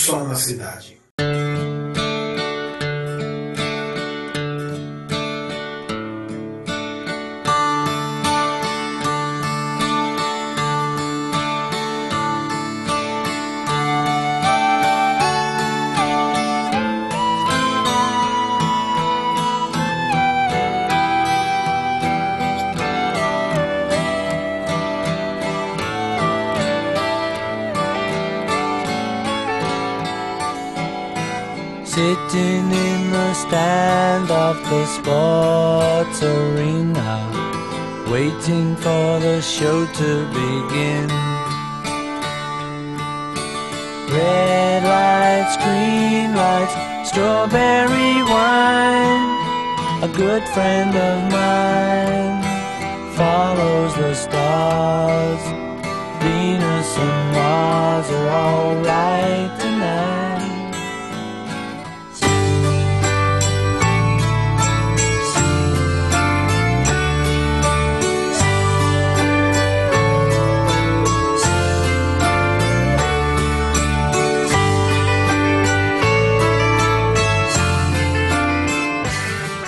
[0.00, 0.99] Som na cidade.
[34.96, 37.10] Sports arena,
[38.10, 41.08] waiting for the show to begin.
[44.10, 46.74] Red lights, green lights,
[47.08, 49.24] strawberry wine.
[50.02, 52.42] A good friend of mine
[53.16, 55.42] follows the stars.
[56.22, 59.19] Venus and Mars are alright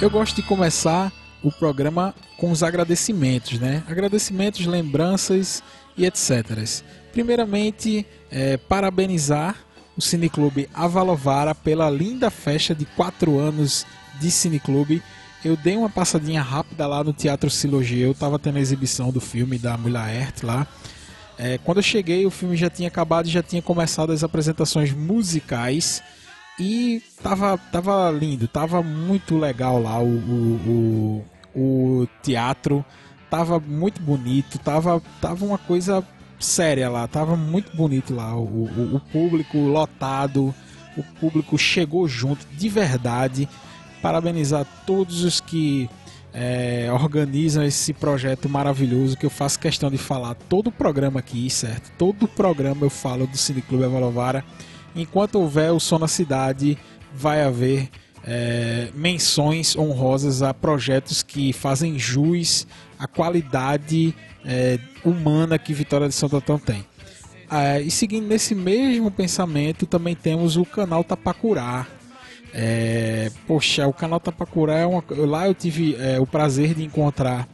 [0.00, 1.10] Eu gosto de começar
[1.42, 3.82] o programa com os agradecimentos, né?
[3.88, 5.62] Agradecimentos, lembranças
[5.96, 6.84] e etc.
[7.14, 9.56] Primeiramente, é, parabenizar
[9.96, 13.86] o Cineclube Avalovara pela linda festa de 4 anos
[14.20, 15.00] de Cineclube.
[15.44, 19.58] Eu dei uma passadinha rápida lá no Teatro Silogeu, estava tendo a exibição do filme
[19.58, 20.66] da Mulher lá.
[21.38, 24.90] É, quando eu cheguei, o filme já tinha acabado e já tinha começado as apresentações
[24.92, 26.02] musicais.
[26.58, 31.24] E tava, tava lindo, tava muito legal lá o, o,
[31.54, 31.60] o,
[32.02, 32.84] o teatro.
[33.30, 36.04] Tava muito bonito, tava, tava uma coisa
[36.44, 38.36] séria lá, tava muito bonito lá.
[38.36, 40.54] O, o, o público lotado,
[40.96, 43.48] o público chegou junto de verdade.
[44.00, 45.88] Parabenizar todos os que
[46.34, 51.48] é, organizam esse projeto maravilhoso que eu faço questão de falar todo o programa aqui,
[51.48, 51.92] certo?
[51.96, 54.44] Todo o programa eu falo do Cineclube Evalovara.
[54.94, 56.76] Enquanto houver o Som na Cidade,
[57.14, 57.88] vai haver
[58.26, 62.66] é, menções honrosas a projetos que fazem jus
[62.98, 66.84] à qualidade é, humana que Vitória de Santo Antão tem.
[67.48, 71.86] Ah, e seguindo nesse mesmo pensamento, também temos o canal Tapacurá.
[72.52, 75.02] É, poxa, o canal Tapacurá é uma.
[75.10, 77.48] Lá eu tive é, o prazer de encontrar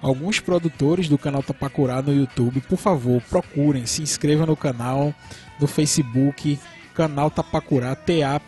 [0.00, 2.60] alguns produtores do canal Tapacurá no YouTube.
[2.60, 5.12] Por favor, procurem, se inscrevam no canal,
[5.58, 6.58] no Facebook,
[6.94, 8.44] canal Tapacurá, T-A-P-A-C-U-R-A.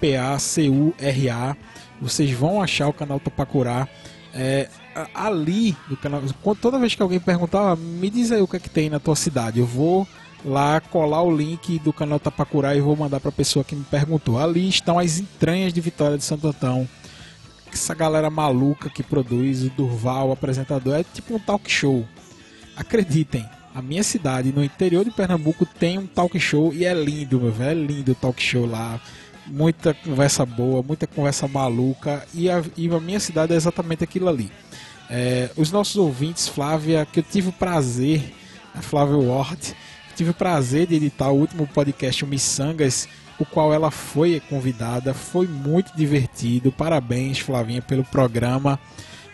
[2.00, 3.88] Vocês vão achar o canal Tapacurá.
[4.34, 4.68] É,
[5.14, 6.22] ali no canal,
[6.60, 8.98] toda vez que alguém perguntar, ah, me diz aí o que é que tem na
[8.98, 10.06] tua cidade, eu vou
[10.44, 13.84] lá colar o link do canal Tapacurá e vou mandar para a pessoa que me
[13.84, 14.38] perguntou.
[14.38, 16.88] Ali estão as entranhas de Vitória de Santo Antão.
[17.72, 22.06] Essa galera maluca que produz, o Durval, o apresentador, é tipo um talk show.
[22.76, 23.44] Acreditem,
[23.74, 27.52] a minha cidade, no interior de Pernambuco, tem um talk show e é lindo, meu
[27.52, 27.82] velho.
[27.82, 28.98] É lindo o talk show lá.
[29.46, 32.26] Muita conversa boa, muita conversa maluca.
[32.32, 34.50] E a, e a minha cidade é exatamente aquilo ali.
[35.08, 38.34] É, os nossos ouvintes, Flávia, que eu tive o prazer,
[38.74, 39.76] a Flávia Ward,
[40.16, 43.08] tive o prazer de editar o último podcast, o Missangas,
[43.38, 45.14] o qual ela foi convidada.
[45.14, 46.72] Foi muito divertido.
[46.72, 48.78] Parabéns, Flavinha, pelo programa.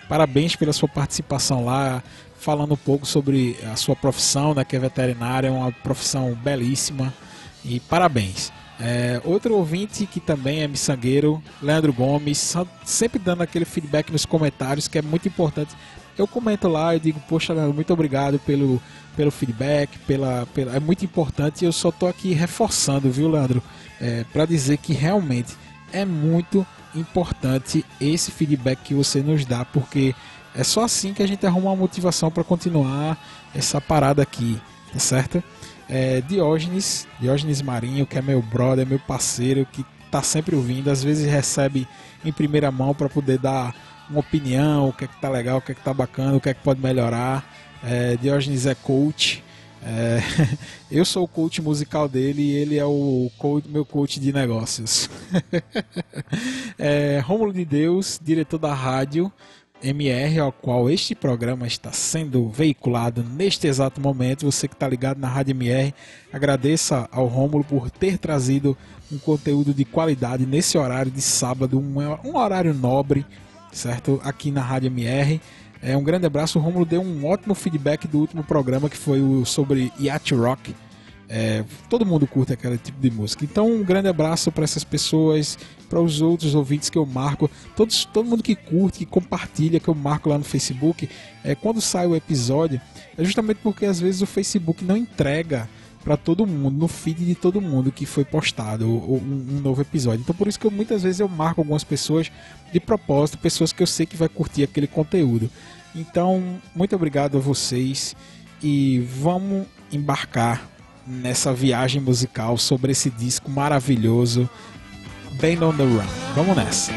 [0.09, 2.03] Parabéns pela sua participação lá,
[2.39, 7.15] falando um pouco sobre a sua profissão, né, que é veterinária, é uma profissão belíssima.
[7.65, 8.53] E parabéns.
[8.85, 14.89] É, outro ouvinte que também é miçangueiro, Leandro Gomes, sempre dando aquele feedback nos comentários
[14.89, 15.77] que é muito importante.
[16.19, 18.83] Eu comento lá e digo, poxa, Leandro, muito obrigado pelo,
[19.17, 21.63] pelo feedback, pela, pela, é muito importante.
[21.63, 23.63] E eu só estou aqui reforçando, viu, Leandro,
[24.01, 25.55] é, para dizer que realmente
[25.93, 30.13] é muito importante esse feedback que você nos dá, porque
[30.57, 33.17] é só assim que a gente arruma uma motivação para continuar
[33.55, 34.61] essa parada aqui,
[34.93, 35.43] tá certo?
[35.95, 41.05] É, Diógenes, Diógenes Marinho, que é meu brother, meu parceiro, que tá sempre ouvindo, às
[41.05, 41.87] vezes recebe
[42.25, 43.77] em primeira mão para poder dar
[44.09, 46.41] uma opinião, o que é que tá legal, o que é que tá bacana, o
[46.41, 47.45] que é que pode melhorar.
[47.85, 49.45] É, Diógenes é coach,
[49.83, 50.21] é,
[50.91, 55.11] eu sou o coach musical dele e ele é o coach, meu coach de negócios.
[56.79, 59.31] é, Rômulo de Deus, diretor da rádio
[59.83, 64.45] MR, ao qual este programa está sendo veiculado neste exato momento.
[64.45, 65.95] Você que está ligado na Rádio MR,
[66.33, 68.77] agradeça ao Rômulo por ter trazido
[69.11, 73.27] um conteúdo de qualidade nesse horário de sábado, um, horário nobre,
[73.73, 74.21] certo?
[74.25, 75.41] Aqui na Rádio MR.
[75.83, 76.59] É, um grande abraço.
[76.59, 80.75] O Romulo deu um ótimo feedback do último programa que foi o sobre Yacht Rock.
[81.29, 83.45] É, todo mundo curte aquele tipo de música.
[83.45, 85.59] Então, um grande abraço para essas pessoas,
[85.93, 89.89] para os outros ouvintes que eu marco, todos, todo mundo que curte, que compartilha, que
[89.89, 91.07] eu marco lá no Facebook.
[91.45, 92.81] É, quando sai o episódio,
[93.19, 95.69] é justamente porque às vezes o Facebook não entrega
[96.03, 100.23] para todo mundo, no feed de todo mundo que foi postado um, um, novo episódio.
[100.23, 102.33] Então por isso que eu, muitas vezes eu marco algumas pessoas
[102.73, 105.51] de propósito, pessoas que eu sei que vai curtir aquele conteúdo.
[105.95, 108.17] Então, muito obrigado a vocês
[108.63, 110.67] e vamos embarcar
[111.07, 114.49] nessa viagem musical sobre esse disco maravilhoso
[115.41, 116.07] Band on the Run.
[116.35, 116.93] Vamos nessa.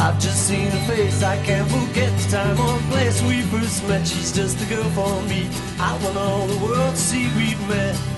[0.00, 4.06] I've just seen her face, I can't forget the time or place we first met.
[4.06, 5.48] She's just the girl for me.
[5.78, 8.17] I want all the world to see we've met.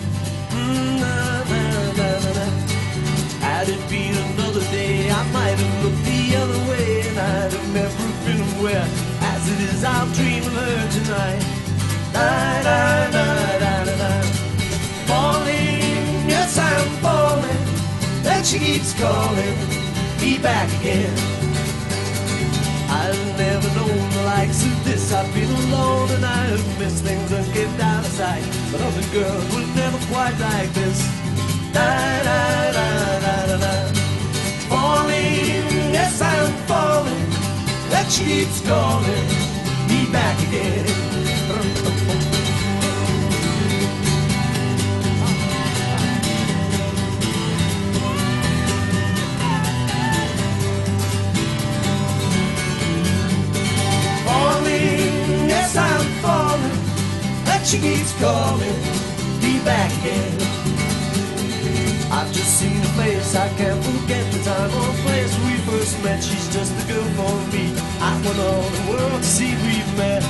[3.41, 7.75] Had it been another day, I might have looked the other way, and I'd have
[7.75, 8.87] never been aware.
[9.21, 11.43] As it is, I'll dream of her tonight.
[12.13, 12.61] Da.
[15.07, 17.65] Falling, yes, I'm falling.
[18.23, 19.59] Then she keeps calling
[20.21, 21.40] me back again.
[22.91, 25.13] I've never known the likes of this.
[25.13, 28.45] I've been alone and I have missed things and kept out of sight.
[28.73, 30.99] But other girls were never quite like this.
[31.73, 31.87] Da
[32.29, 32.89] da da
[33.25, 33.75] da da da.
[34.69, 37.31] Falling, yes I'm falling.
[37.91, 39.29] That she keeps calling
[39.89, 41.10] me back again.
[57.71, 58.81] She keeps calling
[59.41, 60.35] me back again.
[62.11, 66.21] I've just seen her face, I can't forget the time or place we first met.
[66.21, 67.73] She's just the girl for me.
[68.01, 70.23] I want all the world to see we've met.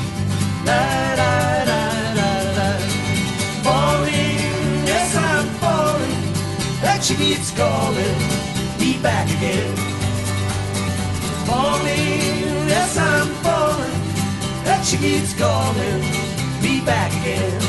[0.66, 1.82] Da da da
[2.18, 2.68] da da.
[3.64, 4.36] Falling,
[4.84, 6.22] yes I'm falling,
[6.82, 8.18] but she keeps calling
[8.78, 9.74] me back again.
[11.48, 12.20] Falling,
[12.68, 14.00] yes I'm falling
[14.64, 16.29] that she keeps calling
[16.62, 17.60] me back again.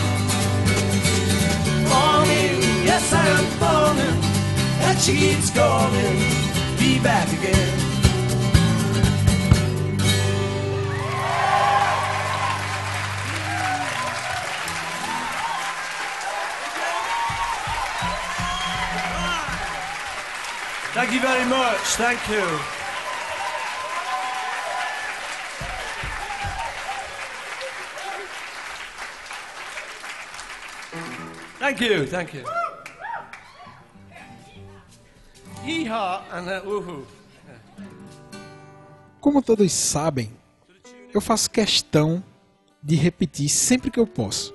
[1.87, 4.21] Falling, yes I'm falling,
[4.79, 6.19] that she keeps calling
[6.79, 7.91] me back again.
[20.93, 21.79] Thank you very much.
[21.95, 22.80] Thank you.
[31.71, 32.43] Thank you, thank you.
[36.67, 37.05] Uh.
[39.21, 40.29] Como todos sabem,
[41.13, 42.21] eu faço questão
[42.83, 44.53] de repetir sempre que eu posso.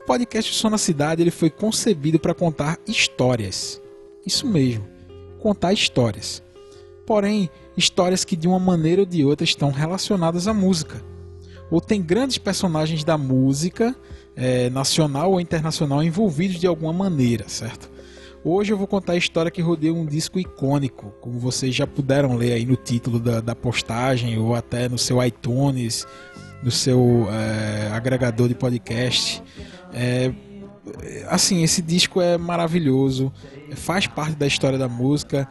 [0.00, 3.78] O podcast Som na Cidade ele foi concebido para contar histórias.
[4.24, 4.88] Isso mesmo,
[5.40, 6.42] contar histórias.
[7.06, 11.04] Porém, histórias que de uma maneira ou de outra estão relacionadas à música.
[11.70, 13.94] Ou tem grandes personagens da música,
[14.36, 17.90] é, nacional ou internacional, envolvidos de alguma maneira, certo?
[18.44, 22.36] Hoje eu vou contar a história que rodeia um disco icônico, como vocês já puderam
[22.36, 26.06] ler aí no título da, da postagem ou até no seu iTunes,
[26.62, 29.42] no seu é, agregador de podcast.
[29.94, 30.30] É,
[31.28, 33.32] assim, esse disco é maravilhoso,
[33.76, 35.48] faz parte da história da música,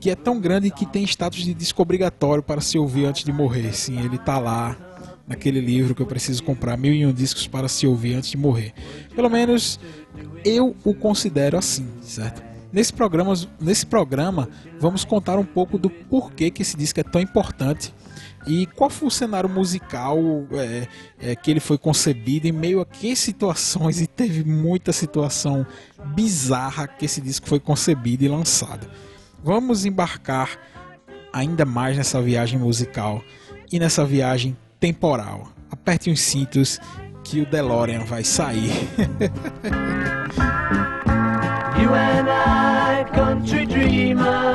[0.00, 3.32] que é tão grande que tem status de disco obrigatório para se ouvir antes de
[3.32, 3.74] morrer.
[3.74, 4.74] Sim, ele está lá
[5.30, 8.36] naquele livro que eu preciso comprar mil e um discos para se ouvir antes de
[8.36, 8.74] morrer.
[9.14, 9.78] Pelo menos
[10.44, 12.42] eu o considero assim, certo?
[12.72, 14.48] Nesse programa, nesse programa
[14.80, 17.94] vamos contar um pouco do porquê que esse disco é tão importante
[18.44, 20.18] e qual foi o cenário musical
[20.50, 20.88] é,
[21.20, 25.64] é, que ele foi concebido em meio a que situações e teve muita situação
[26.12, 28.90] bizarra que esse disco foi concebido e lançado.
[29.44, 30.58] Vamos embarcar
[31.32, 33.22] ainda mais nessa viagem musical
[33.70, 35.52] e nessa viagem temporal.
[35.70, 36.80] Aperte os cintos
[37.22, 38.72] que o DeLorean vai sair.
[41.80, 44.54] You and I, country dreamer.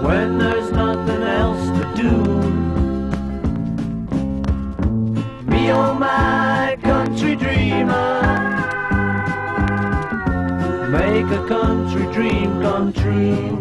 [0.00, 2.12] When there's nothing else to do.
[5.50, 8.22] Me, oh my country dreamer.
[10.90, 13.56] Make a country dream come true.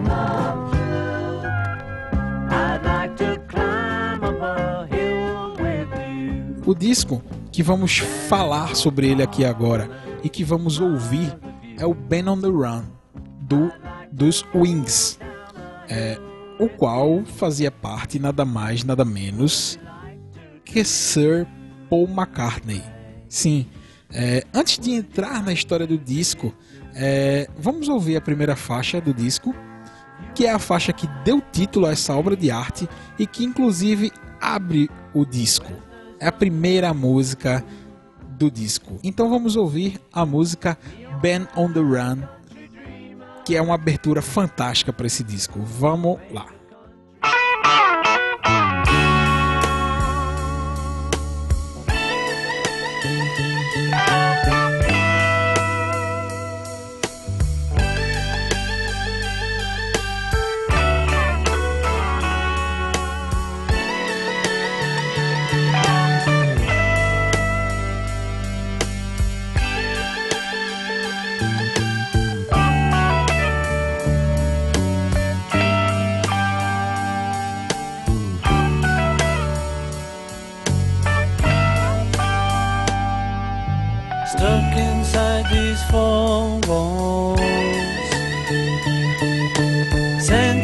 [6.78, 9.90] Disco que vamos falar sobre ele aqui agora
[10.24, 11.38] e que vamos ouvir
[11.78, 12.84] é o Ben on the Run
[13.42, 13.72] do
[14.12, 15.20] dos Wings,
[15.90, 16.18] é,
[16.58, 19.78] o qual fazia parte nada mais nada menos
[20.64, 21.46] que Sir
[21.90, 22.82] Paul McCartney.
[23.28, 23.68] Sim,
[24.12, 26.54] é, antes de entrar na história do disco,
[26.94, 29.54] é, vamos ouvir a primeira faixa do disco,
[30.34, 32.88] que é a faixa que deu título a essa obra de arte
[33.20, 35.85] e que inclusive abre o disco.
[36.20, 37.64] É a primeira música
[38.38, 39.00] do disco.
[39.04, 40.78] Então vamos ouvir a música
[41.22, 42.22] Ben on the Run,
[43.46, 45.60] que é uma abertura fantástica para esse disco.
[45.60, 46.55] Vamos lá.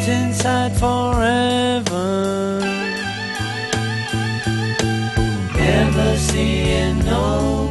[0.02, 2.58] Sent inside forever.
[5.54, 7.61] Never seeing no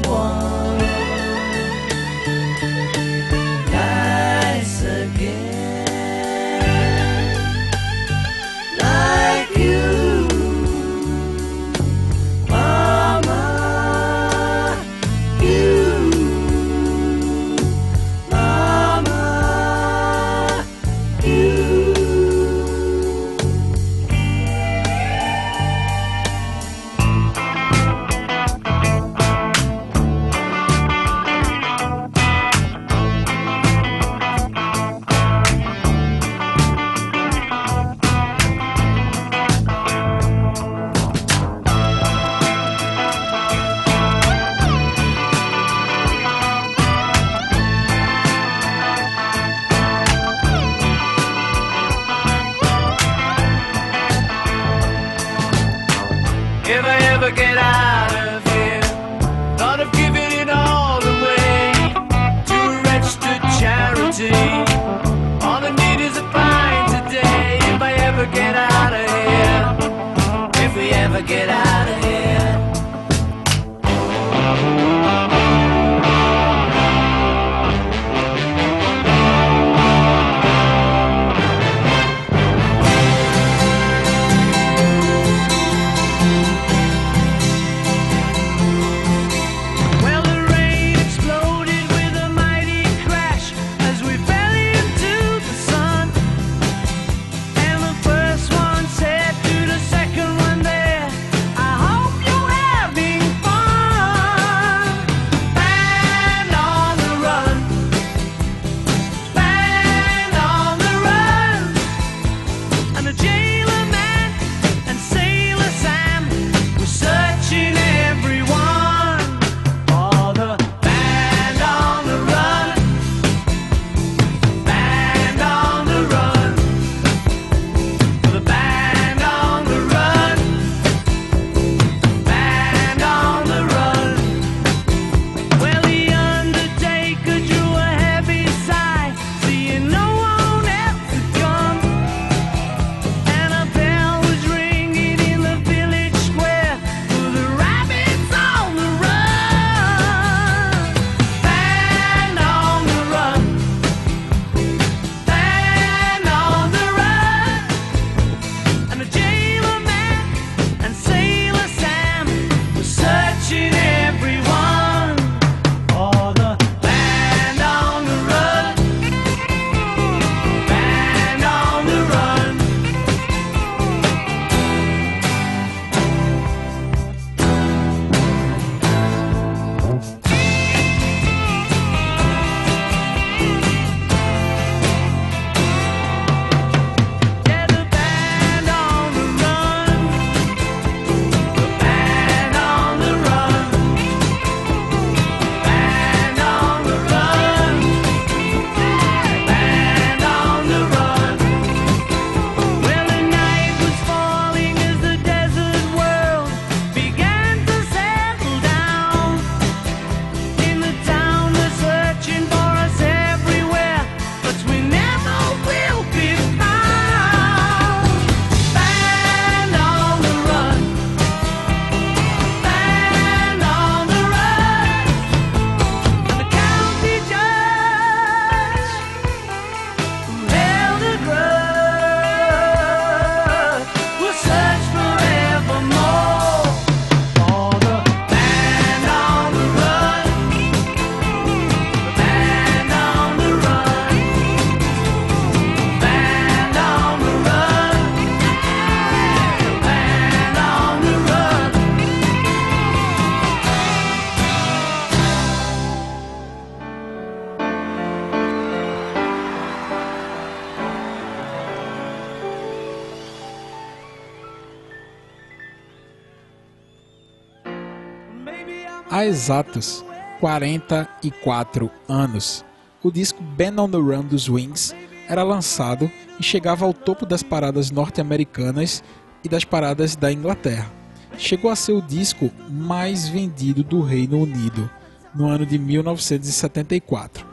[269.41, 270.05] exatos
[270.39, 272.63] 44 anos.
[273.01, 274.93] O disco Ben on the Run dos Wings
[275.27, 279.03] era lançado e chegava ao topo das paradas norte-americanas
[279.43, 280.91] e das paradas da Inglaterra.
[281.39, 284.87] Chegou a ser o disco mais vendido do Reino Unido
[285.33, 287.43] no ano de 1974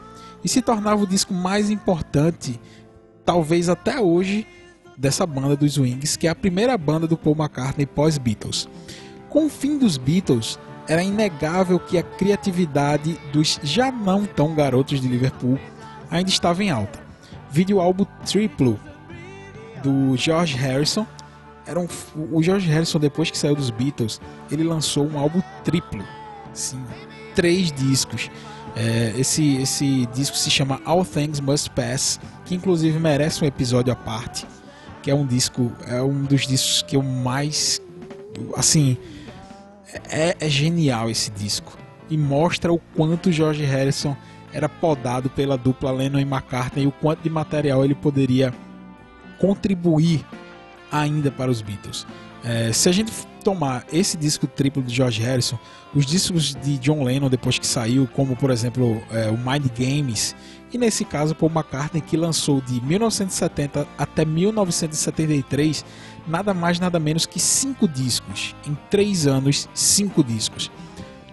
[0.43, 2.59] e se tornava o disco mais importante,
[3.25, 4.45] talvez até hoje,
[4.95, 8.69] dessa banda dos Wings, que é a primeira banda do Paul McCartney pós-Beatles.
[9.27, 14.99] Com o fim dos Beatles, era inegável que a criatividade dos já não tão garotos
[14.99, 15.59] de Liverpool
[16.09, 16.99] ainda estava em alta.
[17.51, 18.79] Vídeo álbum triplo
[19.83, 21.05] do George Harrison.
[21.65, 21.87] Era um,
[22.31, 24.19] o George Harrison, depois que saiu dos Beatles,
[24.51, 26.03] ele lançou um álbum triplo.
[26.51, 26.83] Sim,
[27.35, 28.29] três discos.
[28.75, 33.93] É, esse, esse disco se chama All Things Must Pass, que inclusive merece um episódio
[33.93, 34.45] à parte
[35.01, 37.81] que é um disco, é um dos discos que eu mais,
[38.55, 38.97] assim,
[40.09, 41.77] é, é genial esse disco
[42.09, 44.15] e mostra o quanto George Harrison
[44.51, 48.53] era podado pela dupla Lennon e McCartney e o quanto de material ele poderia
[49.39, 50.25] contribuir
[50.91, 52.05] ainda para os Beatles.
[52.43, 55.57] É, se a gente tomar esse disco triplo de George Harrison,
[55.93, 60.35] os discos de John Lennon depois que saiu, como por exemplo é, o Mind Games,
[60.71, 65.83] e nesse caso Paul McCartney que lançou de 1970 até 1973
[66.27, 70.71] nada mais nada menos que cinco discos, em três anos cinco discos.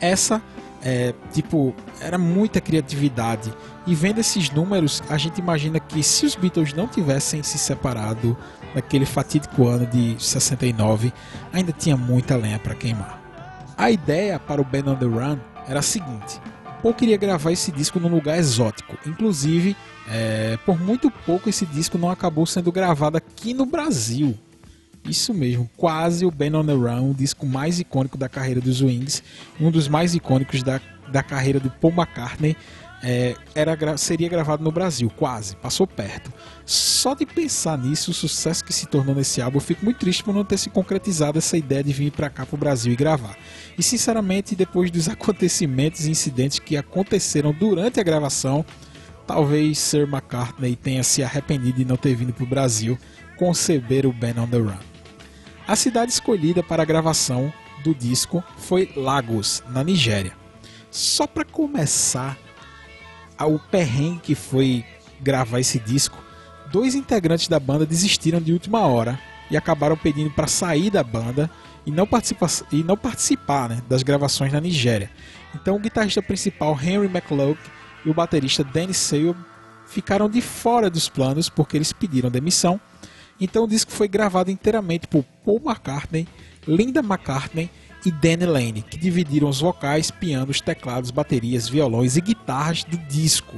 [0.00, 0.42] Essa
[0.82, 3.52] é, tipo, era muita criatividade.
[3.86, 8.36] E vendo esses números, a gente imagina que se os Beatles não tivessem se separado
[8.76, 11.10] naquele fatídico ano de 69,
[11.50, 13.18] ainda tinha muita lenha para queimar.
[13.76, 16.38] A ideia para o Band on the Run era a seguinte:
[16.82, 18.96] Paul queria gravar esse disco num lugar exótico.
[19.06, 19.74] Inclusive,
[20.08, 24.38] é, por muito pouco esse disco não acabou sendo gravado aqui no Brasil.
[25.08, 28.82] Isso mesmo, quase o Ben on the Run, o disco mais icônico da carreira dos
[28.82, 29.22] Wings,
[29.60, 32.56] um dos mais icônicos da, da carreira do Paul McCartney,
[33.08, 36.32] é, era, seria gravado no Brasil, quase, passou perto.
[36.64, 40.24] Só de pensar nisso, o sucesso que se tornou nesse álbum, eu fico muito triste
[40.24, 42.96] por não ter se concretizado essa ideia de vir para cá para o Brasil e
[42.96, 43.38] gravar.
[43.78, 48.66] E sinceramente, depois dos acontecimentos e incidentes que aconteceram durante a gravação,
[49.24, 52.98] talvez Sir McCartney tenha se arrependido de não ter vindo para o Brasil
[53.38, 54.78] conceber o Ben on the Run.
[55.68, 57.52] A cidade escolhida para a gravação
[57.84, 60.32] do disco foi Lagos, na Nigéria.
[60.90, 62.36] Só para começar
[63.44, 64.84] o perrengue que foi
[65.20, 66.18] gravar esse disco,
[66.70, 69.18] dois integrantes da banda desistiram de última hora
[69.50, 71.50] e acabaram pedindo para sair da banda
[71.84, 75.10] e não participar, e não participar né, das gravações na Nigéria.
[75.54, 77.58] Então o guitarrista principal Henry McLeod
[78.04, 79.36] e o baterista Danny Sale
[79.86, 82.80] ficaram de fora dos planos porque eles pediram demissão
[83.40, 86.26] então o disco foi gravado inteiramente por Paul McCartney,
[86.66, 87.70] Linda McCartney
[88.06, 93.56] e Danny Lane, que dividiram os vocais, pianos, teclados, baterias, violões e guitarras do disco.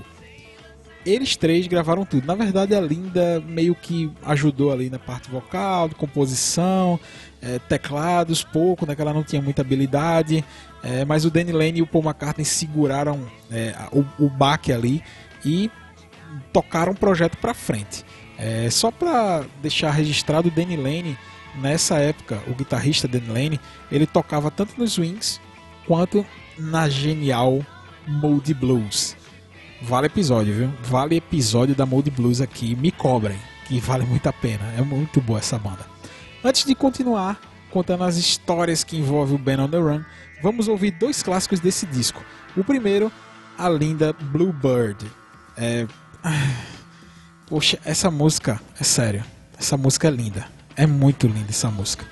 [1.04, 2.26] Eles três gravaram tudo.
[2.26, 6.98] Na verdade, a Linda meio que ajudou ali na parte vocal, composição,
[7.42, 10.42] é, teclados, pouco, né, que ela não tinha muita habilidade.
[10.82, 15.02] É, mas o Danny Lane e o Paul McCartney seguraram é, o, o baque ali
[15.44, 15.70] e
[16.54, 18.02] tocaram o projeto para frente.
[18.70, 21.18] Só para deixar registrado, o Danny Lane,
[21.56, 25.40] nessa época, o guitarrista Danny Lane, ele tocava tanto nos Wings
[25.86, 26.24] quanto
[26.58, 27.64] na genial
[28.06, 29.16] Moody Blues.
[29.82, 30.72] Vale episódio, viu?
[30.82, 32.74] Vale episódio da Moody Blues aqui.
[32.74, 34.64] Me cobrem, que vale muito a pena.
[34.76, 35.86] É muito boa essa banda.
[36.44, 40.02] Antes de continuar contando as histórias que envolvem o Ben on the Run,
[40.42, 42.24] vamos ouvir dois clássicos desse disco.
[42.56, 43.12] O primeiro,
[43.56, 45.06] a linda Bluebird.
[45.56, 45.86] É
[47.46, 49.24] Poxa, essa música, é sério,
[49.58, 50.46] essa música é linda.
[50.78, 52.06] É muito linda essa música.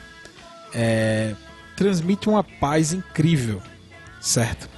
[0.74, 1.36] É,
[1.76, 3.62] transmite uma paz incrível,
[4.20, 4.68] certo?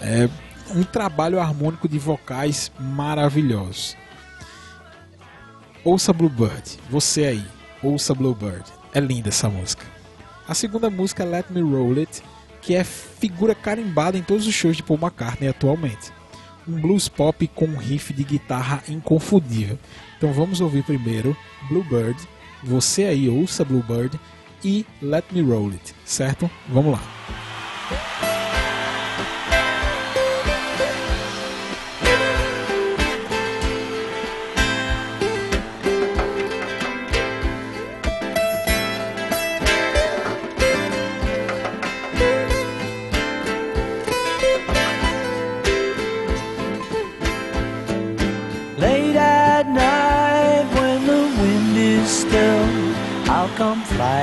[0.00, 0.26] É
[0.74, 3.94] um trabalho harmônico de vocais maravilhosos.
[5.84, 7.46] Ouça Bluebird, você aí,
[7.82, 8.64] ouça Bluebird.
[8.94, 9.84] É linda essa música.
[10.48, 12.22] A segunda música é Let Me Roll It,
[12.62, 16.10] que é figura carimbada em todos os shows de Paul McCartney atualmente
[16.68, 19.78] um blues pop com um riff de guitarra inconfundível.
[20.16, 21.36] Então vamos ouvir primeiro
[21.68, 22.20] Bluebird,
[22.66, 24.18] você aí ouça Bluebird
[24.64, 26.50] e Let Me Roll It, certo?
[26.68, 27.45] Vamos lá.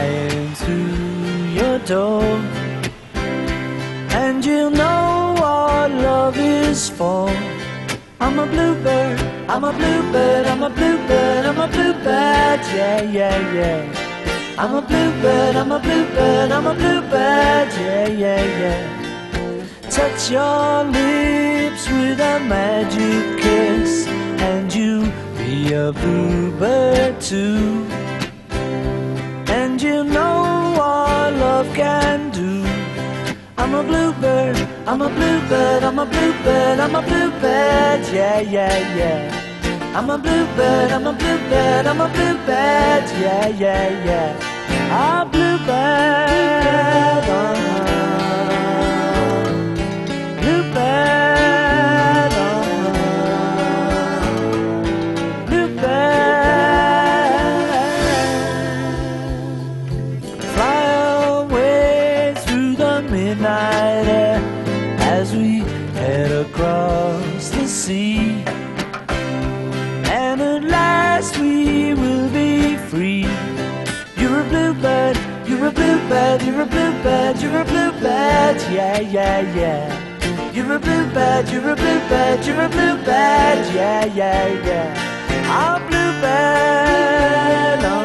[0.04, 2.24] Flying through your door,
[4.22, 5.36] and you'll know
[6.36, 7.30] is for.
[8.20, 14.56] I'm a bluebird, I'm a bluebird, I'm a bluebird, I'm a bluebird, yeah, yeah, yeah.
[14.58, 18.84] I'm a bluebird, I'm a bluebird, I'm a bluebird, yeah, yeah, yeah.
[19.90, 24.08] Touch your lips with a magic kiss,
[24.48, 27.93] and you'll be a bluebird too.
[31.64, 32.64] Love can do.
[33.58, 39.96] I'm a bluebird, I'm a bluebird, I'm a bluebird, I'm a bluebird, yeah, yeah, yeah.
[39.96, 44.38] I'm a bluebird, I'm a bluebird, I'm a bluebird, yeah, yeah, yeah.
[44.92, 45.70] A bluebird,
[47.40, 47.84] uh-huh.
[50.42, 51.43] Bluebird,
[77.04, 80.52] you're a bluebird, yeah, yeah, yeah.
[80.54, 84.94] You're a bluebird, you're a bluebird, you're a bluebird, yeah, yeah, yeah.
[85.52, 88.03] A bluebird, uh-huh.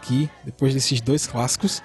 [0.00, 1.82] Aqui, depois desses dois clássicos,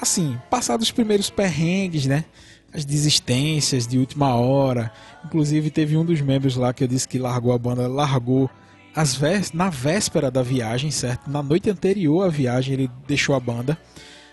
[0.00, 2.24] assim, passados os primeiros perrengues, né?
[2.72, 4.92] As desistências de última hora.
[5.24, 8.50] Inclusive, teve um dos membros lá que eu disse que largou a banda, largou
[8.94, 11.30] as vés na véspera da viagem, certo?
[11.30, 13.78] Na noite anterior à viagem, ele deixou a banda.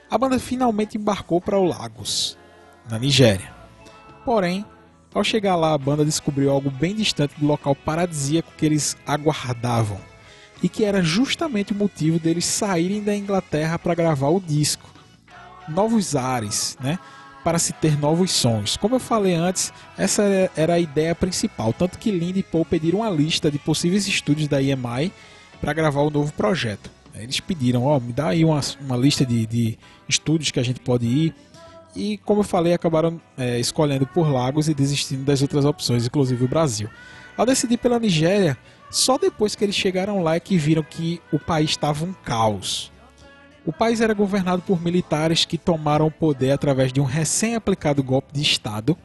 [0.10, 2.38] A banda finalmente embarcou para o Lagos,
[2.90, 3.54] na Nigéria.
[4.26, 4.66] Porém,
[5.14, 10.11] ao chegar lá, a banda descobriu algo bem distante do local paradisíaco que eles aguardavam
[10.62, 14.90] e que era justamente o motivo deles saírem da Inglaterra para gravar o disco.
[15.68, 17.00] Novos ares, né?
[17.44, 18.78] Para se ter novos sons.
[18.78, 20.24] Como eu falei antes, essa
[20.56, 24.48] era a ideia principal, tanto que Linda e Paul pediram uma lista de possíveis estúdios
[24.48, 25.12] da EMI
[25.60, 26.92] para gravar o novo projeto.
[27.16, 30.64] Eles pediram, ó, oh, me dá aí uma, uma lista de, de estúdios que a
[30.64, 31.36] gente pode ir.
[31.96, 36.46] E como eu falei, acabaram é, escolhendo por Lagos e desistindo das outras opções, inclusive
[36.46, 36.90] o Brasil.
[37.36, 38.58] Ao decidir pela Nigéria,
[38.92, 42.92] só depois que eles chegaram lá é que viram que o país estava um caos.
[43.66, 48.34] O país era governado por militares que tomaram o poder através de um recém-aplicado golpe
[48.34, 48.98] de Estado.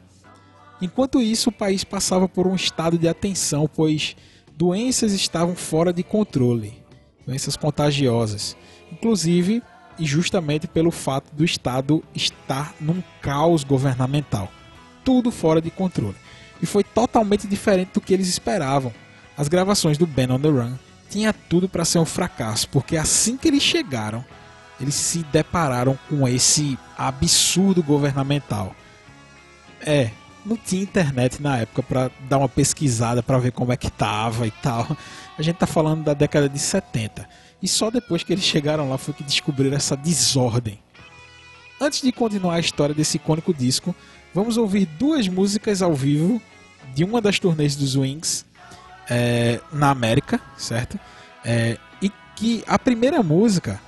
[0.81, 4.15] Enquanto isso, o país passava por um estado de atenção, pois
[4.55, 6.85] doenças estavam fora de controle
[7.27, 8.55] doenças contagiosas.
[8.89, 9.61] Inclusive,
[9.99, 14.49] e justamente pelo fato do Estado estar num caos governamental.
[15.03, 16.15] Tudo fora de controle.
[16.61, 18.93] E foi totalmente diferente do que eles esperavam
[19.37, 20.73] as gravações do Ben on the Run
[21.09, 24.25] tinha tudo para ser um fracasso, porque assim que eles chegaram,
[24.79, 28.75] eles se depararam com esse absurdo governamental.
[29.81, 30.09] É,
[30.45, 34.47] não tinha internet na época para dar uma pesquisada para ver como é que tava
[34.47, 34.97] e tal.
[35.37, 37.29] A gente tá falando da década de 70.
[37.61, 40.79] E só depois que eles chegaram lá foi que descobriram essa desordem.
[41.79, 43.95] Antes de continuar a história desse icônico disco,
[44.33, 46.41] vamos ouvir duas músicas ao vivo
[46.95, 48.46] de uma das turnês dos Wings
[49.09, 50.99] é, na América, certo?
[51.43, 53.79] É, e que a primeira música,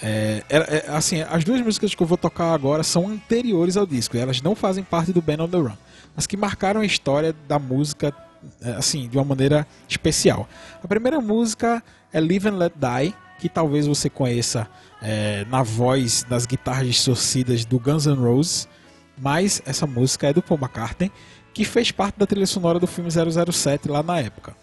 [0.00, 4.16] é, é, assim, as duas músicas que eu vou tocar agora são anteriores ao disco,
[4.16, 5.76] elas não fazem parte do Band on the Run,
[6.14, 8.14] mas que marcaram a história da música,
[8.62, 10.48] é, assim, de uma maneira especial.
[10.82, 14.68] A primeira música é Live and Let Die, que talvez você conheça
[15.00, 18.68] é, na voz das guitarras distorcidas do Guns N' Roses,
[19.16, 21.10] mas essa música é do Paul McCartney,
[21.52, 24.54] que fez parte da trilha sonora do filme 007 lá na época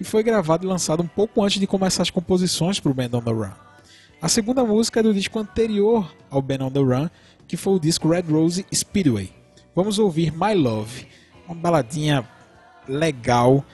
[0.00, 3.10] e foi gravado e lançado um pouco antes de começar as composições para o Band
[3.12, 3.52] on the Run.
[4.20, 7.08] A segunda música é do disco anterior ao Band on the Run,
[7.46, 9.32] que foi o disco Red Rose Speedway.
[9.74, 11.06] Vamos ouvir My Love,
[11.46, 12.28] uma baladinha
[12.88, 13.64] legal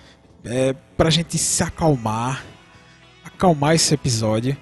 [0.44, 2.44] é, para a gente se acalmar,
[3.24, 4.56] acalmar esse episódio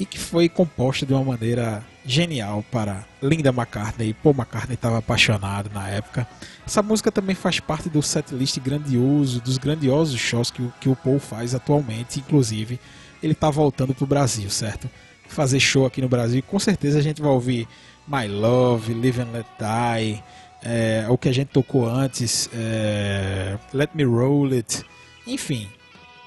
[0.00, 4.14] e que foi composta de uma maneira genial para Linda McCartney.
[4.14, 6.26] Paul McCartney estava apaixonado na época.
[6.66, 11.18] Essa música também faz parte do setlist grandioso, dos grandiosos shows que, que o Paul
[11.18, 12.20] faz atualmente.
[12.20, 12.78] Inclusive,
[13.22, 14.88] ele está voltando para o Brasil, certo?
[15.28, 16.42] Fazer show aqui no Brasil.
[16.42, 17.66] Com certeza a gente vai ouvir
[18.06, 20.22] My Love, Live and Let Die,
[20.62, 24.84] é, o que a gente tocou antes, é, Let Me Roll It.
[25.26, 25.68] Enfim,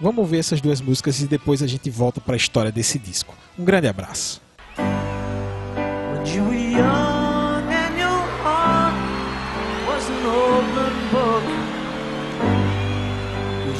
[0.01, 3.35] vamos ouvir essas duas músicas e depois a gente volta para a história desse disco.
[3.57, 4.46] Um grande abraço.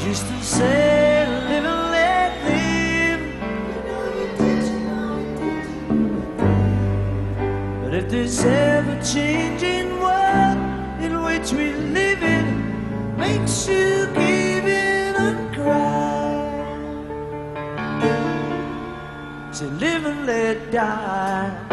[0.08, 3.22] Used to say, live and let live.
[7.82, 10.58] But if this ever changing world
[11.04, 12.46] in which we live in
[13.18, 16.48] makes you give in and cry,
[19.52, 21.67] say, live and let die.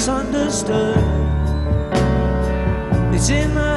[0.00, 0.96] misunderstood.
[3.12, 3.69] It's in my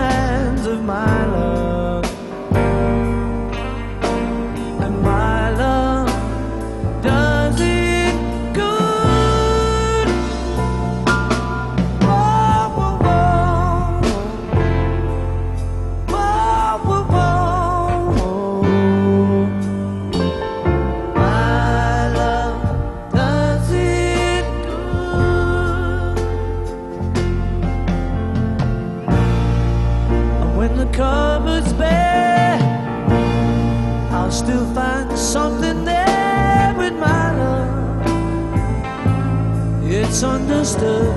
[40.63, 41.12] monster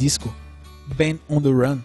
[0.00, 0.34] disco
[0.96, 1.80] Band on the Run,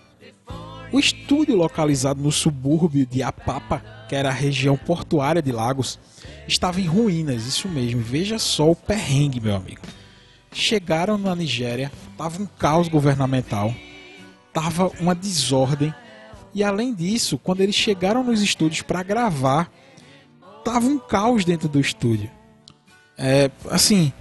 [0.91, 5.99] o estúdio localizado no subúrbio de Apapa, que era a região portuária de Lagos,
[6.47, 8.01] estava em ruínas, isso mesmo.
[8.01, 9.81] Veja só o perrengue, meu amigo.
[10.53, 13.75] Chegaram na Nigéria, tava um caos governamental,
[14.53, 15.93] tava uma desordem,
[16.53, 19.69] e além disso, quando eles chegaram nos estúdios para gravar,
[20.63, 22.31] tava um caos dentro do estúdio.
[23.17, 24.13] É, assim,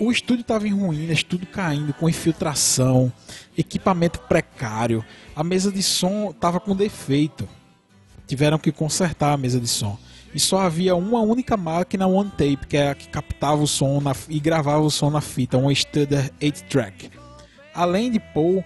[0.00, 3.12] o estúdio estava em ruínas, tudo caindo, com infiltração,
[3.56, 5.04] equipamento precário,
[5.34, 7.48] a mesa de som estava com defeito.
[8.26, 9.98] Tiveram que consertar a mesa de som.
[10.34, 14.00] E só havia uma única máquina One Tape, que é a que captava o som
[14.00, 17.10] na- e gravava o som na fita, uma Studer 8-track.
[17.74, 18.62] Além de Paul,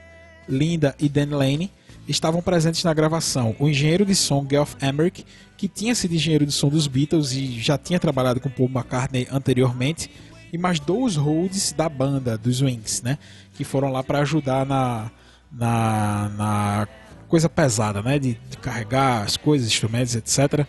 [0.49, 1.71] Linda e Dan Lane,
[2.09, 5.25] estavam presentes na gravação o engenheiro de som Geoff Emerick,
[5.57, 9.29] que tinha sido engenheiro de som dos Beatles e já tinha trabalhado com Paul McCartney
[9.31, 10.11] anteriormente,
[10.53, 13.19] e mais dois Rhodes da banda, dos Wings, né?
[13.55, 15.11] Que foram lá para ajudar na,
[15.51, 16.89] na, na
[17.27, 18.19] coisa pesada, né?
[18.19, 20.67] De, de carregar as coisas, instrumentos, etc.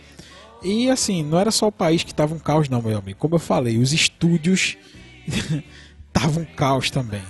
[0.63, 3.19] E assim, não era só o país que estava um caos, não, meu amigo.
[3.19, 4.77] Como eu falei, os estúdios
[6.07, 7.23] estavam um caos também.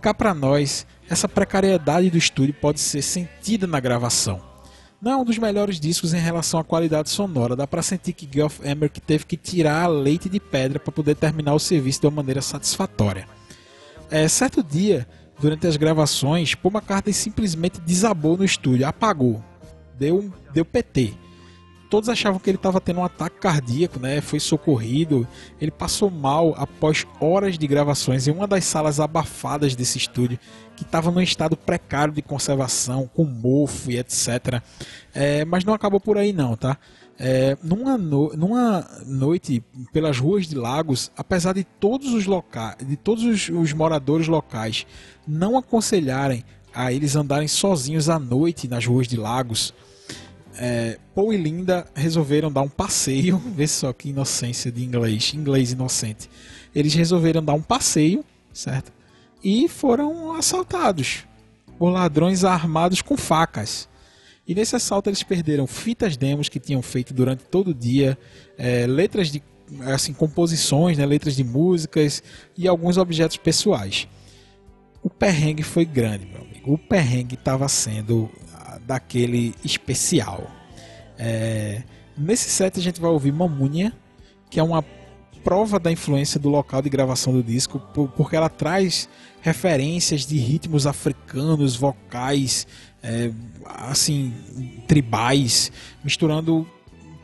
[0.00, 4.51] Cá pra nós, essa precariedade do estúdio pode ser sentida na gravação.
[5.02, 7.56] Não é um dos melhores discos em relação à qualidade sonora.
[7.56, 11.16] Dá pra sentir que Geoff Emerick teve que tirar a leite de pedra para poder
[11.16, 13.26] terminar o serviço de uma maneira satisfatória.
[14.08, 15.08] É, certo dia,
[15.40, 19.42] durante as gravações, Paul McCartney simplesmente desabou no estúdio, apagou,
[19.98, 21.14] deu, deu PT.
[21.90, 24.20] Todos achavam que ele estava tendo um ataque cardíaco, né?
[24.20, 25.26] Foi socorrido.
[25.60, 30.38] Ele passou mal após horas de gravações em uma das salas abafadas desse estúdio,
[30.76, 34.60] que estava num estado precário de conservação, com mofo e etc.
[35.14, 36.76] É, mas não acabou por aí não, tá?
[37.18, 39.62] É, numa, no- numa noite
[39.92, 44.86] pelas ruas de Lagos, apesar de todos os locais, de todos os, os moradores locais
[45.28, 46.42] não aconselharem
[46.74, 49.74] a eles andarem sozinhos à noite nas ruas de Lagos,
[50.58, 53.38] é, Paul e Linda resolveram dar um passeio.
[53.54, 56.28] Vê só que inocência de inglês, inglês inocente.
[56.74, 58.90] Eles resolveram dar um passeio, certo?
[59.42, 61.24] E foram assaltados
[61.78, 63.88] por ladrões armados com facas.
[64.46, 68.18] E nesse assalto eles perderam fitas demos que tinham feito durante todo o dia,
[68.58, 69.42] é, letras de
[69.86, 72.22] assim composições, né, letras de músicas
[72.56, 74.06] e alguns objetos pessoais.
[75.02, 76.74] O perrengue foi grande, meu amigo.
[76.74, 80.48] O perrengue estava sendo ah, daquele especial.
[81.18, 81.82] É,
[82.16, 83.92] nesse set a gente vai ouvir Mamunha,
[84.50, 84.84] que é uma
[85.42, 89.08] prova da influência do local de gravação do disco, por- porque ela traz
[89.42, 92.66] referências de ritmos africanos, vocais,
[93.02, 93.30] é,
[93.66, 94.32] assim,
[94.86, 95.70] tribais,
[96.02, 96.66] misturando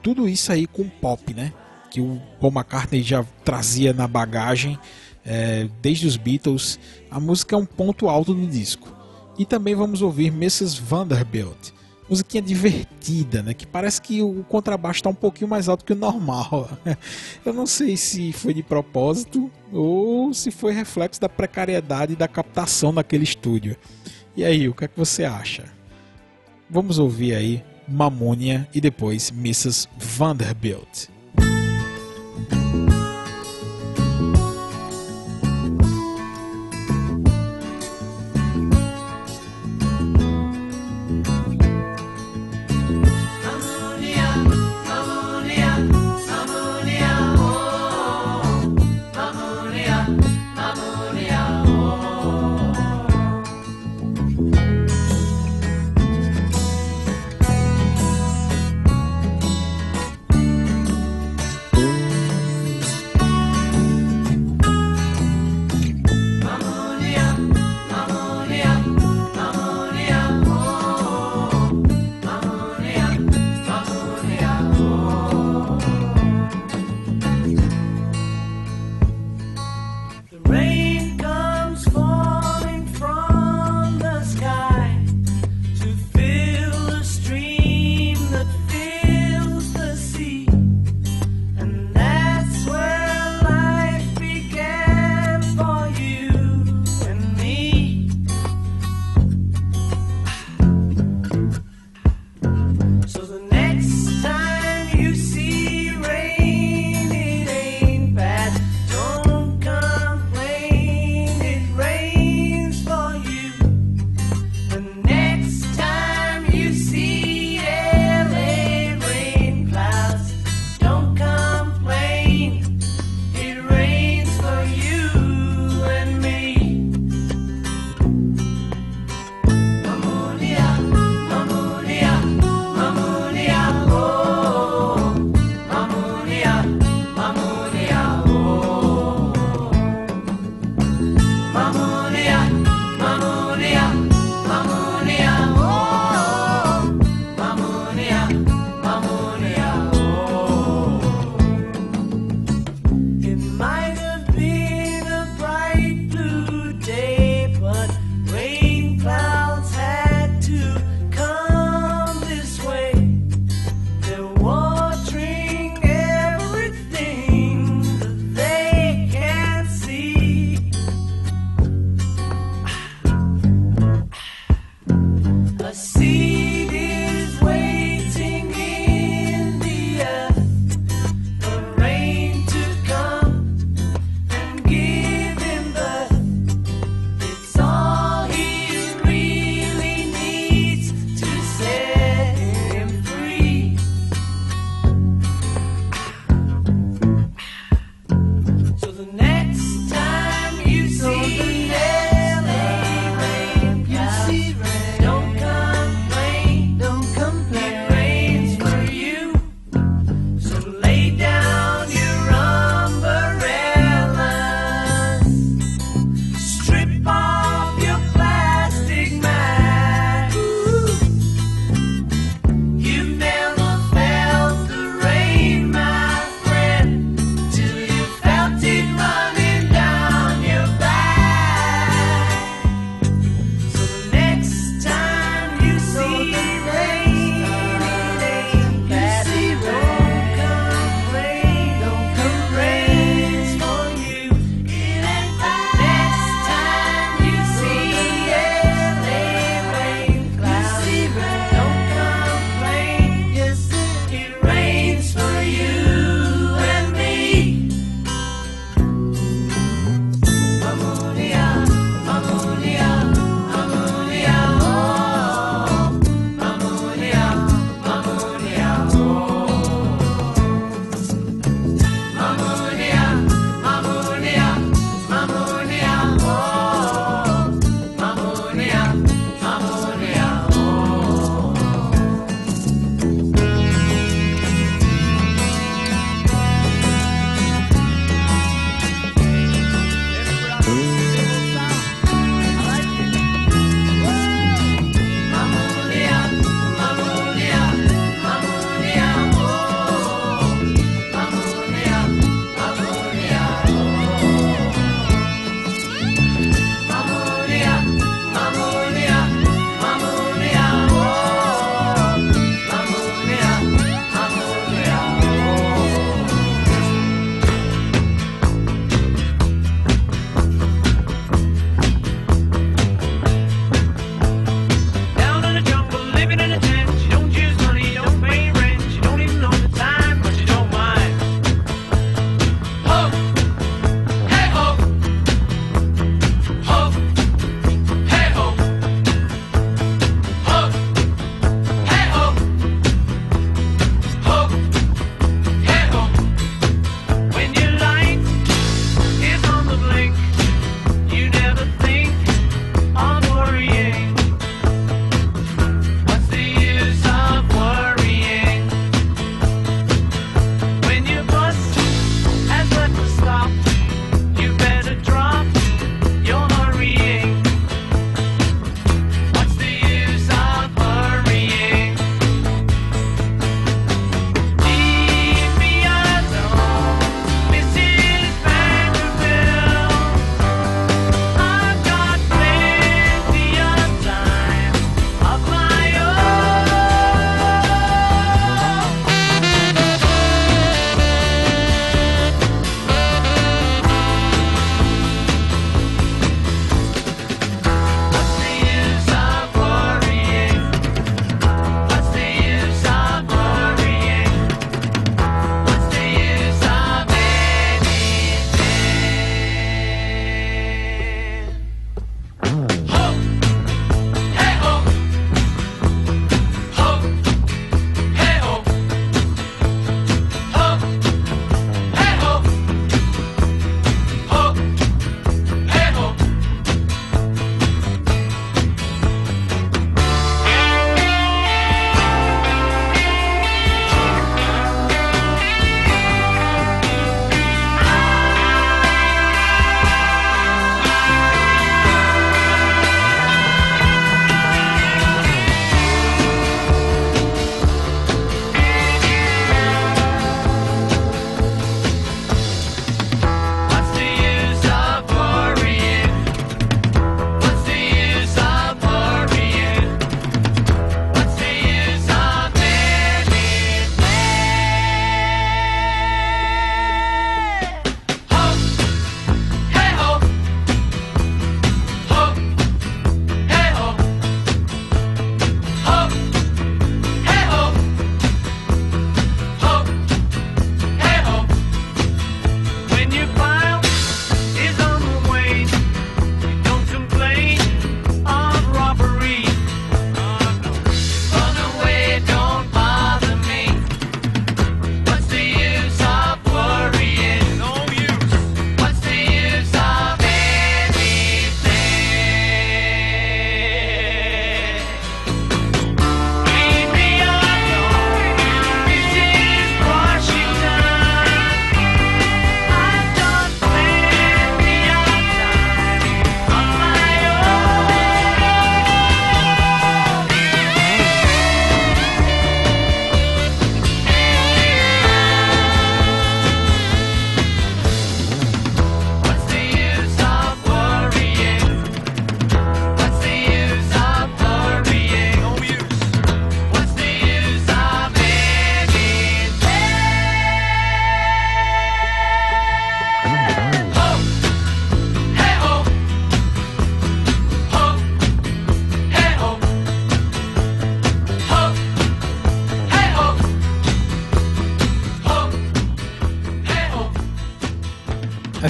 [0.03, 1.53] tudo isso aí com pop, né?
[1.91, 4.79] Que o Paul McCartney já trazia na bagagem
[5.25, 6.79] é, desde os Beatles.
[7.11, 8.93] A música é um ponto alto no disco.
[9.39, 10.81] E também vamos ouvir Mrs.
[10.81, 11.71] Vanderbilt,
[12.09, 13.55] musiquinha divertida, né?
[13.55, 16.71] Que parece que o contrabaixo está um pouquinho mais alto que o normal.
[17.45, 22.93] Eu não sei se foi de propósito ou se foi reflexo da precariedade da captação
[22.93, 23.77] daquele estúdio.
[24.37, 25.65] E aí, o que é que você acha?
[26.71, 29.89] Vamos ouvir aí Mamônia e depois Mrs.
[29.97, 31.09] Vanderbilt.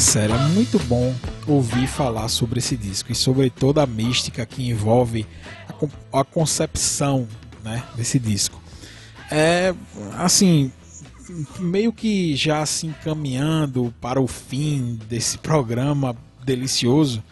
[0.09, 1.15] Sério, é muito bom
[1.47, 5.27] ouvir falar sobre esse disco e sobre toda a mística que envolve
[6.13, 7.29] a, a concepção
[7.63, 8.59] né, desse disco.
[9.31, 9.75] É
[10.17, 10.73] assim,
[11.59, 17.23] meio que já se encaminhando para o fim desse programa delicioso,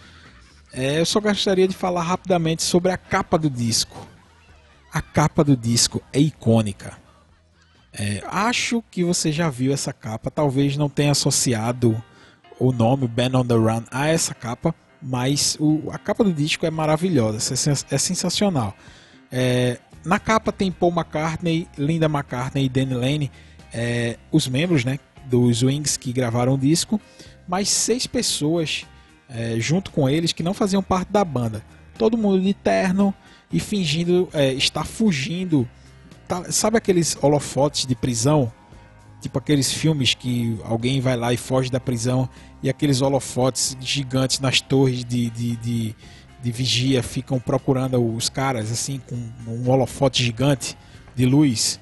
[0.70, 4.06] é, eu só gostaria de falar rapidamente sobre a capa do disco.
[4.92, 6.98] A capa do disco é icônica.
[7.90, 11.96] É, acho que você já viu essa capa, talvez não tenha associado
[12.59, 16.66] o nome Ben on the Run a essa capa, mas o, a capa do disco
[16.66, 18.74] é maravilhosa, é, é sensacional.
[19.30, 23.32] É, na capa tem Paul McCartney, Linda McCartney e Danny Lane,
[23.72, 27.00] é, os membros né, dos Wings que gravaram o disco,
[27.46, 28.86] mais seis pessoas
[29.28, 31.62] é, junto com eles que não faziam parte da banda.
[31.98, 33.14] Todo mundo de terno
[33.52, 35.68] e fingindo é, estar fugindo.
[36.28, 38.52] Tá, sabe aqueles holofotes de prisão?
[39.20, 42.28] Tipo aqueles filmes que alguém vai lá e foge da prisão
[42.62, 45.96] e aqueles holofotes gigantes nas torres de, de, de,
[46.42, 49.16] de vigia ficam procurando os caras assim com
[49.50, 50.76] um holofote gigante
[51.14, 51.80] de luz.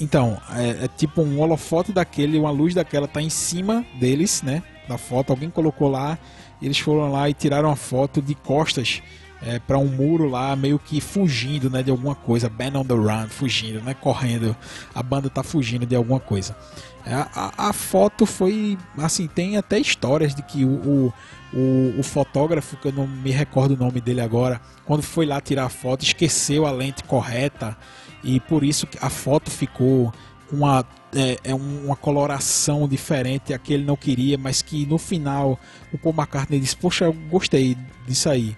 [0.00, 4.62] Então, é, é, tipo um holofote daquele, uma luz daquela tá em cima deles, né?
[4.88, 6.18] Da foto, alguém colocou lá,
[6.60, 9.02] eles foram lá e tiraram a foto de costas
[9.44, 12.94] é, para um muro lá, meio que fugindo, né, de alguma coisa, Ben on the
[12.94, 14.56] Run, fugindo, né, correndo.
[14.94, 16.56] A banda tá fugindo de alguma coisa.
[17.04, 21.12] É, a, a, foto foi, assim, tem até histórias de que o, o,
[21.52, 25.38] o, o, fotógrafo, que eu não me recordo o nome dele agora, quando foi lá
[25.40, 27.76] tirar a foto, esqueceu a lente correta
[28.22, 30.10] e por isso a foto ficou
[30.48, 30.82] com uma,
[31.14, 35.60] é, é uma coloração diferente a que ele não queria, mas que no final
[35.92, 37.76] o Paul McCartney disse: Poxa, eu gostei
[38.06, 38.56] disso aí.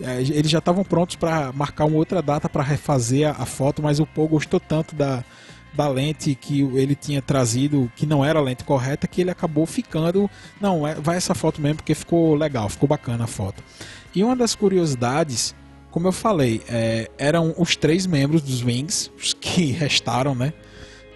[0.00, 3.82] É, eles já estavam prontos para marcar uma outra data para refazer a, a, foto,
[3.82, 5.22] mas o Paul gostou tanto da,
[5.72, 9.66] da lente que ele tinha trazido, que não era a lente correta, que ele acabou
[9.66, 10.28] ficando.
[10.60, 13.62] Não, é, vai essa foto mesmo, porque ficou legal, ficou bacana a foto.
[14.14, 15.54] E uma das curiosidades
[15.94, 20.52] como eu falei, é, eram os três membros dos Wings, os que restaram, né?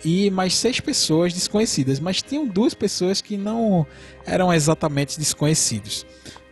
[0.05, 3.85] E mais seis pessoas desconhecidas, mas tinham duas pessoas que não
[4.25, 6.07] eram exatamente desconhecidos.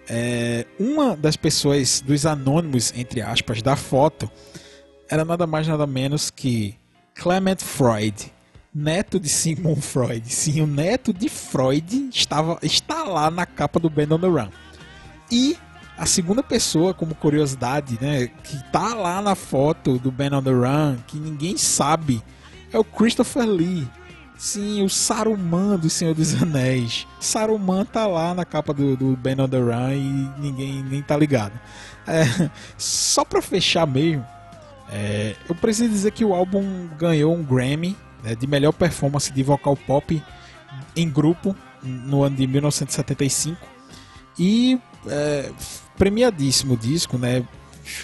[0.09, 4.31] É, uma das pessoas, dos anônimos, entre aspas, da foto,
[5.09, 6.77] era nada mais nada menos que
[7.15, 8.33] Clement Freud,
[8.75, 10.33] neto de Sigmund Freud.
[10.33, 14.51] Sim, o neto de Freud estava, está lá na capa do Ben on the Run.
[15.31, 15.57] E
[15.97, 20.51] a segunda pessoa, como curiosidade, né, que tá lá na foto do Ben on the
[20.51, 22.23] Run, que ninguém sabe,
[22.73, 23.89] é o Christopher Lee.
[24.37, 27.07] Sim, o Saruman do Senhor dos Anéis.
[27.18, 31.16] Saruman tá lá na capa do, do Ben on the Run e ninguém nem tá
[31.16, 31.59] ligado.
[32.07, 34.24] É, só pra fechar mesmo,
[34.91, 39.43] é, eu preciso dizer que o álbum ganhou um Grammy né, de melhor performance de
[39.43, 40.22] vocal pop
[40.95, 43.57] em grupo no ano de 1975
[44.39, 44.78] e
[45.09, 45.51] é,
[45.97, 47.45] premiadíssimo disco, né?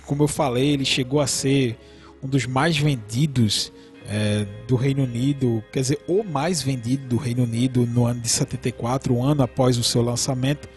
[0.07, 1.79] Como eu falei, ele chegou a ser
[2.23, 3.73] um dos mais vendidos
[4.09, 8.29] é, do Reino Unido, quer dizer, o mais vendido do Reino Unido no ano de
[8.29, 10.69] 74, um ano após o seu lançamento.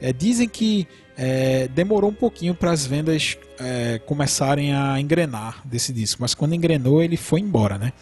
[0.00, 5.92] É, dizem que é, demorou um pouquinho para as vendas é, começarem a engrenar desse
[5.92, 7.92] disco, mas quando engrenou ele foi embora, né?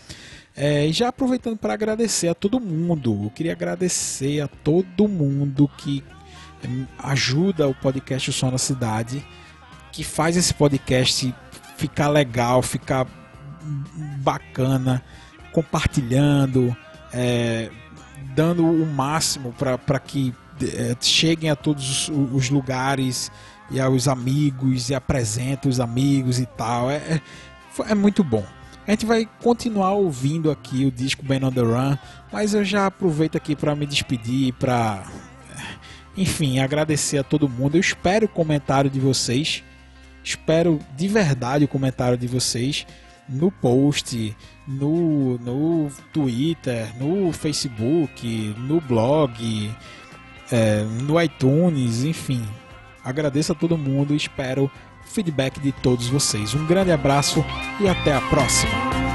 [0.57, 6.03] É, já aproveitando para agradecer a todo mundo, eu queria agradecer a todo mundo que
[6.99, 9.25] ajuda o podcast O Som na Cidade,
[9.93, 11.35] que faz esse podcast
[11.77, 13.07] ficar legal, ficar
[14.19, 15.03] bacana,
[15.53, 16.75] compartilhando,
[17.13, 17.71] é,
[18.35, 23.31] dando o máximo para que é, cheguem a todos os, os, lugares
[23.71, 26.91] e aos amigos e apresentem os amigos e tal.
[26.91, 27.21] É, é,
[27.89, 28.45] é muito bom.
[28.87, 31.97] A gente vai continuar ouvindo aqui o disco Ben on the Run,
[32.33, 35.05] mas eu já aproveito aqui para me despedir, para
[36.17, 37.77] enfim, agradecer a todo mundo.
[37.77, 39.63] Eu espero o comentário de vocês.
[40.25, 42.87] Espero de verdade o comentário de vocês
[43.31, 49.71] no post, no, no Twitter, no Facebook, no blog,
[50.51, 52.43] é, no iTunes, enfim.
[53.05, 54.71] Agradeço a todo mundo e espero
[55.05, 56.55] feedback de todos vocês.
[56.55, 57.45] Um grande abraço
[57.81, 59.10] e até a próxima.